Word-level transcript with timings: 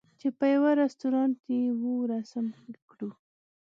چې 0.19 0.27
په 0.37 0.45
یوه 0.55 0.71
رستوران 0.81 1.29
یې 1.53 1.63
وو 1.79 1.93
رسم 2.11 2.45
کړو. 2.89 3.09